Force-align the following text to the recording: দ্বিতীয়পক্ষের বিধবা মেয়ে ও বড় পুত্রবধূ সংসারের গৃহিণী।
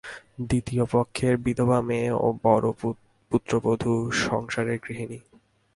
দ্বিতীয়পক্ষের 0.49 1.33
বিধবা 1.37 1.79
মেয়ে 1.81 2.09
ও 2.15 2.27
বড় 2.43 2.67
পুত্রবধূ 3.31 3.93
সংসারের 4.21 4.77
গৃহিণী। 4.85 5.19